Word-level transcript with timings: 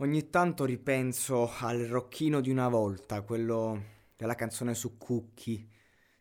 Ogni 0.00 0.30
tanto 0.30 0.64
ripenso 0.64 1.50
al 1.58 1.80
rocchino 1.80 2.40
di 2.40 2.50
una 2.50 2.68
volta, 2.68 3.22
quello 3.22 3.82
della 4.16 4.36
canzone 4.36 4.72
su 4.74 4.96
Cookie, 4.96 5.66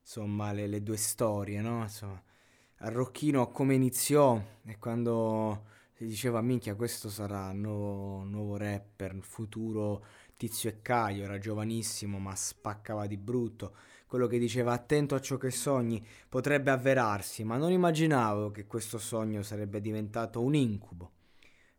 insomma, 0.02 0.52
le, 0.52 0.66
le 0.66 0.82
due 0.82 0.98
storie, 0.98 1.62
no? 1.62 1.84
Insomma, 1.84 2.20
al 2.78 2.92
rocchino 2.92 3.52
come 3.52 3.76
iniziò 3.76 4.42
e 4.66 4.80
quando 4.80 5.66
si 5.94 6.08
diceva 6.08 6.42
minchia 6.42 6.74
questo 6.74 7.08
sarà 7.10 7.52
il 7.52 7.60
nuovo, 7.60 8.24
nuovo 8.24 8.58
rapper, 8.58 9.16
futuro 9.22 10.04
Tizio 10.38 10.72
e 10.72 10.82
Caio, 10.82 11.26
era 11.26 11.38
giovanissimo 11.38 12.18
ma 12.18 12.36
spaccava 12.36 13.06
di 13.06 13.18
brutto, 13.18 13.76
quello 14.08 14.26
che 14.26 14.40
diceva 14.40 14.74
attento 14.74 15.14
a 15.14 15.22
ciò 15.22 15.38
che 15.38 15.52
sogni 15.52 16.04
potrebbe 16.28 16.72
avverarsi, 16.72 17.44
ma 17.44 17.58
non 17.58 17.72
immaginavo 17.72 18.50
che 18.50 18.66
questo 18.66 18.98
sogno 18.98 19.44
sarebbe 19.44 19.82
diventato 19.82 20.42
un 20.42 20.56
incubo. 20.56 21.12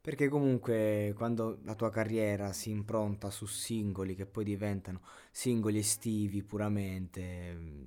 Perché 0.01 0.29
comunque 0.29 1.13
quando 1.17 1.59
la 1.65 1.75
tua 1.75 1.91
carriera 1.91 2.53
si 2.53 2.71
impronta 2.71 3.31
su 3.31 3.47
singoli 3.47 4.15
che 4.15 4.27
poi 4.27 4.45
diventano 4.45 5.01
singoli 5.31 5.79
estivi 5.79 6.43
puramente, 6.43 7.55
mm, 7.55 7.85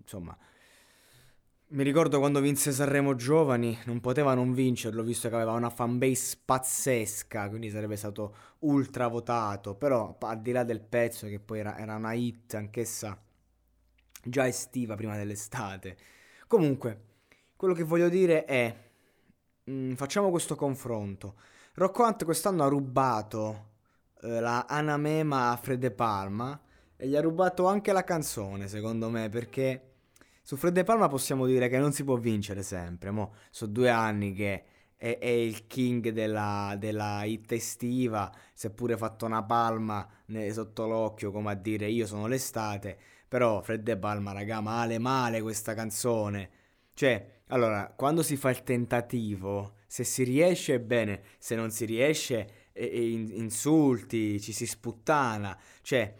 insomma, 0.00 0.36
mi 1.66 1.82
ricordo 1.82 2.18
quando 2.18 2.40
vinse 2.40 2.70
Sanremo 2.70 3.14
Giovani, 3.14 3.76
non 3.86 4.00
poteva 4.00 4.34
non 4.34 4.52
vincerlo 4.52 5.02
visto 5.02 5.28
che 5.28 5.34
aveva 5.34 5.52
una 5.52 5.70
fanbase 5.70 6.38
pazzesca, 6.44 7.48
quindi 7.48 7.70
sarebbe 7.70 7.96
stato 7.96 8.36
ultra 8.60 9.08
votato, 9.08 9.74
però 9.74 10.16
al 10.20 10.40
di 10.40 10.52
là 10.52 10.62
del 10.62 10.80
pezzo 10.80 11.26
che 11.26 11.40
poi 11.40 11.60
era, 11.60 11.76
era 11.78 11.96
una 11.96 12.12
hit 12.12 12.54
anch'essa 12.54 13.20
già 14.22 14.46
estiva 14.46 14.94
prima 14.94 15.16
dell'estate. 15.16 15.96
Comunque, 16.46 17.00
quello 17.56 17.74
che 17.74 17.82
voglio 17.82 18.08
dire 18.08 18.44
è, 18.44 18.76
mm, 19.70 19.94
facciamo 19.94 20.30
questo 20.30 20.54
confronto. 20.54 21.34
Rocco 21.74 22.04
Hunt 22.04 22.24
quest'anno 22.24 22.64
ha 22.64 22.68
rubato 22.68 23.72
eh, 24.22 24.40
la 24.40 24.66
Anamema 24.68 25.50
a 25.50 25.56
Fred 25.56 25.80
De 25.80 25.90
Palma 25.90 26.60
e 26.96 27.08
gli 27.08 27.16
ha 27.16 27.20
rubato 27.20 27.66
anche 27.66 27.92
la 27.92 28.04
canzone, 28.04 28.68
secondo 28.68 29.10
me, 29.10 29.28
perché 29.28 29.92
su 30.42 30.56
Fred 30.56 30.74
De 30.74 30.84
Palma 30.84 31.08
possiamo 31.08 31.46
dire 31.46 31.68
che 31.68 31.78
non 31.78 31.92
si 31.92 32.04
può 32.04 32.16
vincere 32.16 32.62
sempre. 32.62 33.10
Mo, 33.10 33.34
sono 33.50 33.72
due 33.72 33.90
anni 33.90 34.32
che 34.34 34.64
è, 34.96 35.18
è 35.18 35.26
il 35.26 35.66
king 35.66 36.10
della, 36.10 36.76
della 36.78 37.24
hit 37.24 37.52
estiva, 37.52 38.32
seppure 38.52 38.96
fatto 38.96 39.26
una 39.26 39.42
palma 39.42 40.06
ne- 40.26 40.52
sotto 40.52 40.86
l'occhio, 40.86 41.30
come 41.30 41.50
a 41.52 41.54
dire 41.54 41.88
io 41.88 42.06
sono 42.06 42.26
l'estate, 42.26 42.96
però 43.28 43.60
Fred 43.62 43.82
De 43.82 43.96
Palma, 43.96 44.32
raga, 44.32 44.60
male 44.60 44.98
male 44.98 45.42
questa 45.42 45.74
canzone. 45.74 46.50
Cioè, 46.94 47.42
allora, 47.54 47.92
quando 47.94 48.24
si 48.24 48.36
fa 48.36 48.50
il 48.50 48.64
tentativo, 48.64 49.74
se 49.86 50.02
si 50.02 50.24
riesce 50.24 50.80
bene, 50.80 51.22
se 51.38 51.54
non 51.54 51.70
si 51.70 51.84
riesce, 51.84 52.70
e, 52.72 52.90
e 52.92 53.10
in- 53.10 53.30
insulti, 53.30 54.40
ci 54.40 54.52
si 54.52 54.66
sputtana. 54.66 55.56
Cioè, 55.80 56.14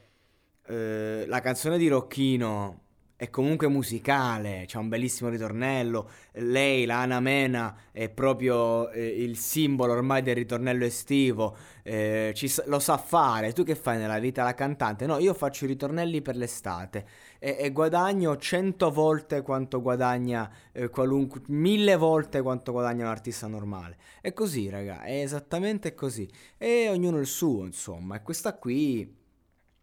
eh, 0.66 1.24
la 1.26 1.40
canzone 1.40 1.76
di 1.76 1.88
Rocchino 1.88 2.83
è 3.24 3.30
comunque 3.30 3.68
musicale, 3.68 4.64
c'ha 4.66 4.78
un 4.78 4.88
bellissimo 4.88 5.30
ritornello. 5.30 6.08
Lei, 6.32 6.84
la 6.84 7.00
Ana 7.00 7.20
Mena, 7.20 7.76
è 7.90 8.08
proprio 8.08 8.90
eh, 8.90 9.22
il 9.22 9.36
simbolo 9.36 9.92
ormai 9.92 10.22
del 10.22 10.34
ritornello 10.34 10.84
estivo. 10.84 11.56
eh, 11.82 12.32
ci 12.34 12.52
lo 12.66 12.78
sa 12.78 12.96
fare. 12.98 13.52
Tu 13.52 13.64
che 13.64 13.74
fai 13.74 13.98
nella 13.98 14.18
vita 14.18 14.42
la 14.44 14.54
cantante? 14.54 15.06
No, 15.06 15.18
io 15.18 15.34
faccio 15.34 15.64
i 15.64 15.68
ritornelli 15.68 16.22
per 16.22 16.36
l'estate 16.36 17.06
e, 17.38 17.56
e 17.58 17.70
guadagno 17.72 18.36
100 18.36 18.90
volte 18.90 19.42
quanto 19.42 19.80
guadagna 19.80 20.50
eh, 20.72 20.88
qualunque, 20.88 21.40
mille 21.48 21.96
volte 21.96 22.42
quanto 22.42 22.72
guadagna 22.72 23.04
un 23.04 23.10
artista 23.10 23.46
normale. 23.46 23.96
È 24.20 24.32
così, 24.32 24.68
raga, 24.68 25.02
è 25.02 25.20
esattamente 25.20 25.94
così. 25.94 26.28
E 26.58 26.88
ognuno 26.90 27.18
il 27.18 27.26
suo, 27.26 27.64
insomma. 27.64 28.16
E 28.16 28.22
questa 28.22 28.54
qui, 28.54 29.14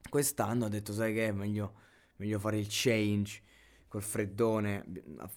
quest'anno 0.10 0.66
ha 0.66 0.70
detto, 0.70 0.94
sai 0.94 1.14
che 1.14 1.28
è 1.28 1.32
meglio 1.32 1.74
meglio 2.22 2.38
fare 2.38 2.58
il 2.58 2.68
change 2.70 3.42
col 3.88 4.04
freddone, 4.04 4.86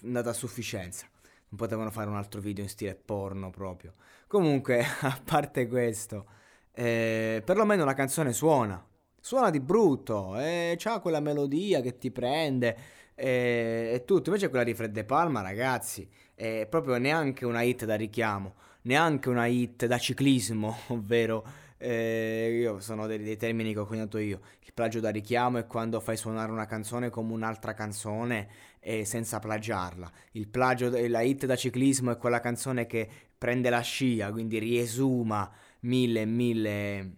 andata 0.02 0.30
a 0.30 0.34
sufficienza. 0.34 1.08
Non 1.48 1.58
potevano 1.58 1.90
fare 1.90 2.10
un 2.10 2.16
altro 2.16 2.40
video 2.40 2.62
in 2.62 2.68
stile 2.68 2.94
porno 2.94 3.50
proprio. 3.50 3.94
Comunque, 4.26 4.84
a 5.00 5.20
parte 5.24 5.66
questo, 5.66 6.26
eh, 6.72 7.42
perlomeno 7.44 7.84
la 7.84 7.94
canzone 7.94 8.34
suona. 8.34 8.86
Suona 9.18 9.48
di 9.48 9.60
brutto, 9.60 10.38
e 10.38 10.74
c'ha 10.76 11.00
quella 11.00 11.20
melodia 11.20 11.80
che 11.80 11.96
ti 11.96 12.10
prende 12.10 12.76
e, 13.14 13.92
e 13.94 14.04
tutto. 14.04 14.28
Invece 14.28 14.50
quella 14.50 14.64
di 14.64 14.74
Fred 14.74 14.92
De 14.92 15.04
Palma, 15.04 15.40
ragazzi, 15.40 16.06
è 16.34 16.66
proprio 16.68 16.98
neanche 16.98 17.46
una 17.46 17.62
hit 17.62 17.86
da 17.86 17.94
richiamo, 17.94 18.56
neanche 18.82 19.30
una 19.30 19.46
hit 19.46 19.86
da 19.86 19.96
ciclismo, 19.96 20.76
ovvero 20.88 21.44
eh, 21.78 22.74
sono 22.78 23.06
dei, 23.06 23.18
dei 23.18 23.36
termini 23.36 23.72
che 23.72 23.80
ho 23.80 23.86
coniato 23.86 24.18
io. 24.18 24.40
Il 24.60 24.72
plagio 24.72 25.00
da 25.00 25.10
richiamo 25.10 25.58
è 25.58 25.66
quando 25.66 26.00
fai 26.00 26.16
suonare 26.16 26.50
una 26.50 26.66
canzone 26.66 27.10
come 27.10 27.32
un'altra 27.32 27.74
canzone 27.74 28.48
e 28.80 29.04
senza 29.04 29.38
plagiarla. 29.38 30.10
Il 30.32 30.48
plagio, 30.48 30.90
la 31.08 31.20
hit 31.20 31.46
da 31.46 31.56
ciclismo 31.56 32.10
è 32.10 32.16
quella 32.16 32.40
canzone 32.40 32.86
che 32.86 33.08
prende 33.36 33.70
la 33.70 33.80
scia, 33.80 34.30
quindi 34.30 34.58
riesuma 34.58 35.50
mille 35.80 36.22
e 36.22 36.26
mille 36.26 37.16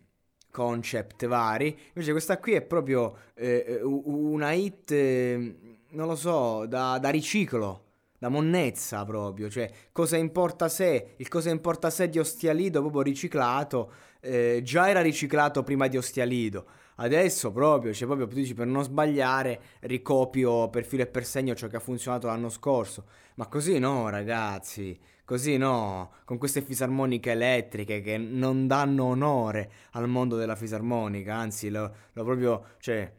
concept 0.51 1.27
vari. 1.27 1.77
Invece 1.89 2.13
questa 2.13 2.39
qui 2.39 2.53
è 2.53 2.63
proprio 2.63 3.17
eh, 3.35 3.81
u- 3.83 4.03
una 4.07 4.53
hit, 4.53 4.91
eh, 4.91 5.57
non 5.91 6.07
lo 6.07 6.17
so, 6.17 6.67
da, 6.67 6.99
da 6.99 7.11
riciclo. 7.11 7.85
Da 8.19 8.29
monnezza 8.29 9.05
proprio, 9.05 9.51
cioè 9.51 9.71
cosa 9.93 10.17
importa 10.17 10.69
se, 10.69 11.15
il 11.17 11.29
cosa 11.29 11.51
importa 11.51 11.91
se 11.91 12.09
di 12.09 12.19
Ostialido 12.19 12.81
proprio 12.81 13.03
riciclato, 13.03 13.93
eh, 14.21 14.61
già 14.63 14.89
era 14.89 15.03
riciclato 15.03 15.63
prima 15.63 15.87
di 15.87 15.99
Ostialido, 15.99 16.65
adesso 16.97 17.53
proprio, 17.53 17.93
cioè 17.93 18.07
proprio 18.07 18.27
tu 18.27 18.37
dici 18.37 18.55
per 18.55 18.67
non 18.67 18.83
sbagliare 18.83 19.61
ricopio 19.81 20.71
per 20.71 20.85
filo 20.85 21.03
e 21.03 21.07
per 21.07 21.27
segno 21.27 21.55
ciò 21.55 21.67
che 21.67 21.77
ha 21.77 21.81
funzionato 21.81 22.27
l'anno 22.27 22.49
scorso, 22.49 23.05
ma 23.35 23.47
così 23.49 23.79
no 23.79 24.09
ragazzi, 24.09 24.99
così 25.25 25.59
no, 25.59 26.13
con 26.25 26.39
queste 26.39 26.63
fisarmoniche 26.63 27.33
elettriche 27.33 28.01
che 28.01 28.17
non 28.17 28.67
danno 28.67 29.05
onore 29.05 29.71
al 29.93 30.09
mondo 30.09 30.37
della 30.37 30.57
fisarmonica, 30.57 31.35
anzi 31.35 31.69
lo, 31.69 31.93
lo 32.13 32.25
proprio, 32.25 32.65
cioè... 32.79 33.13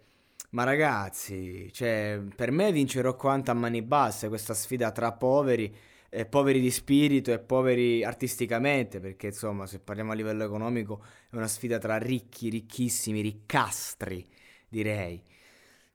Ma 0.49 0.63
ragazzi, 0.63 1.71
cioè, 1.73 2.21
per 2.33 2.51
me 2.51 2.71
vince 2.71 3.01
Rocco 3.01 3.27
Hunt 3.27 3.49
a 3.49 3.53
mani 3.53 3.81
basse 3.81 4.29
questa 4.29 4.53
sfida 4.53 4.91
tra 4.91 5.11
poveri, 5.11 5.73
eh, 6.09 6.25
poveri 6.25 6.61
di 6.61 6.71
spirito 6.71 7.33
e 7.33 7.39
poveri 7.39 8.03
artisticamente, 8.03 8.99
perché 9.01 9.27
insomma, 9.27 9.65
se 9.65 9.79
parliamo 9.79 10.13
a 10.13 10.15
livello 10.15 10.45
economico, 10.45 11.03
è 11.29 11.35
una 11.35 11.47
sfida 11.47 11.77
tra 11.79 11.97
ricchi, 11.97 12.49
ricchissimi, 12.49 13.19
riccastri, 13.21 14.25
direi. 14.69 15.21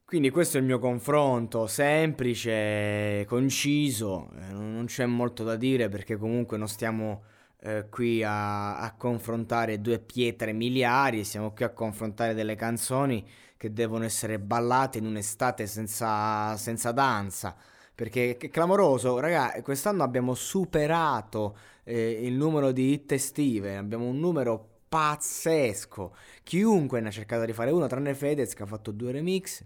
Quindi 0.05 0.29
questo 0.29 0.57
è 0.57 0.59
il 0.59 0.67
mio 0.67 0.77
confronto, 0.77 1.65
semplice, 1.65 3.25
conciso, 3.27 4.29
eh, 4.35 4.51
non 4.53 4.85
c'è 4.85 5.07
molto 5.07 5.43
da 5.43 5.55
dire 5.55 5.89
perché 5.89 6.15
comunque 6.17 6.57
non 6.57 6.67
stiamo 6.67 7.23
eh, 7.65 7.87
qui 7.89 8.21
a, 8.23 8.77
a, 8.77 8.93
confrontare 8.93 9.79
due 9.79 9.99
pietre 9.99 10.51
miliari, 10.51 11.23
siamo 11.23 11.53
qui 11.53 11.63
a 11.63 11.69
confrontare 11.69 12.33
delle 12.33 12.55
canzoni 12.55 13.25
che 13.55 13.71
devono 13.71 14.03
essere 14.03 14.37
ballate 14.37 14.97
in 14.97 15.05
un'estate 15.05 15.65
senza, 15.65 16.57
senza 16.57 16.91
danza. 16.91 17.55
Perché 17.95 18.37
è 18.37 18.49
clamoroso, 18.49 19.19
ragazzi, 19.19 19.61
quest'anno 19.61 20.03
abbiamo 20.03 20.33
superato 20.33 21.57
eh, 21.83 22.25
il 22.25 22.33
numero 22.33 22.71
di 22.71 22.91
hit 22.91 23.13
estive, 23.13 23.77
abbiamo 23.77 24.05
un 24.05 24.19
numero 24.19 24.81
pazzesco. 24.89 26.15
Chiunque 26.43 26.99
ne 26.99 27.07
ha 27.07 27.11
cercato 27.11 27.45
di 27.45 27.53
fare 27.53 27.71
uno, 27.71 27.87
tranne 27.87 28.13
Fedez 28.13 28.53
che 28.53 28.63
ha 28.63 28.65
fatto 28.65 28.91
due 28.91 29.11
remix. 29.13 29.63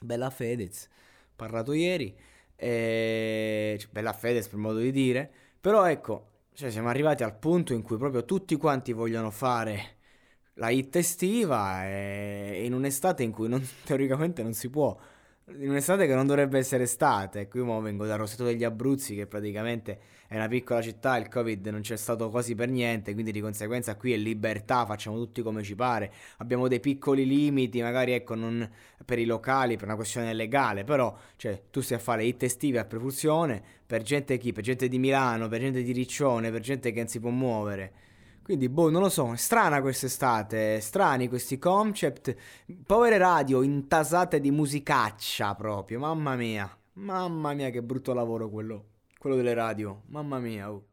Bella 0.00 0.30
Fedez, 0.30 0.88
parlato 1.36 1.72
ieri. 1.72 2.16
E... 2.56 3.76
Cioè, 3.78 3.90
bella 3.92 4.12
Fedez 4.12 4.48
per 4.48 4.58
modo 4.58 4.78
di 4.78 4.92
dire. 4.92 5.30
Però 5.60 5.84
ecco, 5.84 6.33
cioè 6.54 6.70
siamo 6.70 6.88
arrivati 6.88 7.24
al 7.24 7.36
punto 7.36 7.72
in 7.72 7.82
cui 7.82 7.96
proprio 7.96 8.24
tutti 8.24 8.54
quanti 8.56 8.92
vogliono 8.92 9.30
fare 9.30 9.96
la 10.54 10.70
hit 10.70 10.94
estiva 10.96 11.84
e 11.84 12.62
in 12.64 12.72
un'estate 12.74 13.24
in 13.24 13.32
cui 13.32 13.48
non, 13.48 13.60
teoricamente 13.84 14.42
non 14.42 14.52
si 14.52 14.70
può 14.70 14.96
in 15.46 15.68
un'estate 15.68 16.06
che 16.06 16.14
non 16.14 16.26
dovrebbe 16.26 16.58
essere 16.58 16.84
estate. 16.84 17.48
Qui 17.48 17.60
mo 17.60 17.80
vengo 17.80 18.06
dal 18.06 18.18
Roseto 18.18 18.44
degli 18.44 18.64
Abruzzi, 18.64 19.14
che 19.14 19.26
praticamente 19.26 19.98
è 20.26 20.36
una 20.36 20.48
piccola 20.48 20.80
città, 20.80 21.18
il 21.18 21.28
Covid 21.28 21.66
non 21.66 21.82
c'è 21.82 21.96
stato 21.96 22.30
quasi 22.30 22.54
per 22.54 22.68
niente, 22.68 23.12
quindi 23.12 23.30
di 23.30 23.40
conseguenza 23.40 23.94
qui 23.94 24.14
è 24.14 24.16
libertà, 24.16 24.86
facciamo 24.86 25.18
tutti 25.18 25.42
come 25.42 25.62
ci 25.62 25.74
pare. 25.74 26.10
Abbiamo 26.38 26.66
dei 26.66 26.80
piccoli 26.80 27.26
limiti, 27.26 27.82
magari 27.82 28.12
ecco, 28.12 28.34
non 28.34 28.68
per 29.04 29.18
i 29.18 29.26
locali, 29.26 29.76
per 29.76 29.84
una 29.86 29.96
questione 29.96 30.32
legale, 30.32 30.84
però 30.84 31.14
cioè, 31.36 31.64
tu 31.70 31.82
stai 31.82 31.98
a 31.98 32.00
fare 32.00 32.24
hit 32.24 32.42
estive 32.42 32.78
a 32.78 32.84
prefusione 32.84 33.62
per 33.84 34.02
gente 34.02 34.38
chi? 34.38 34.52
Per 34.52 34.64
gente 34.64 34.88
di 34.88 34.98
Milano, 34.98 35.48
per 35.48 35.60
gente 35.60 35.82
di 35.82 35.92
Riccione, 35.92 36.50
per 36.50 36.62
gente 36.62 36.90
che 36.90 37.00
non 37.00 37.08
si 37.08 37.20
può 37.20 37.30
muovere. 37.30 37.92
Quindi, 38.44 38.68
boh, 38.68 38.90
non 38.90 39.00
lo 39.00 39.08
so, 39.08 39.32
è 39.32 39.36
strana 39.36 39.80
quest'estate, 39.80 40.78
strani 40.78 41.28
questi 41.28 41.58
concept, 41.58 42.36
povere 42.84 43.16
radio 43.16 43.62
intasate 43.62 44.38
di 44.38 44.50
musicaccia 44.50 45.54
proprio, 45.54 45.98
mamma 45.98 46.36
mia, 46.36 46.70
mamma 46.94 47.54
mia 47.54 47.70
che 47.70 47.82
brutto 47.82 48.12
lavoro 48.12 48.50
quello, 48.50 48.84
quello 49.18 49.36
delle 49.36 49.54
radio, 49.54 50.02
mamma 50.08 50.38
mia. 50.40 50.70
Oh. 50.70 50.84